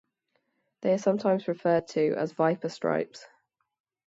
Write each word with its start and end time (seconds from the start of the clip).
They 0.81 0.93
are 0.93 0.97
sometimes 0.97 1.47
referred 1.47 1.87
to 1.89 2.15
as 2.17 2.31
"Viper 2.31 2.69
Stripes". 2.69 3.27